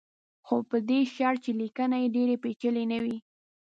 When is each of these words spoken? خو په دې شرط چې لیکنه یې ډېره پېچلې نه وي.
خو 0.45 0.55
په 0.69 0.77
دې 0.89 0.99
شرط 1.15 1.39
چې 1.45 1.51
لیکنه 1.61 1.95
یې 2.01 2.13
ډېره 2.15 2.35
پېچلې 2.43 2.83
نه 2.91 2.97
وي. 3.03 3.17